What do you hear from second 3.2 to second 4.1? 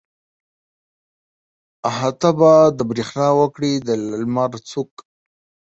وکړي د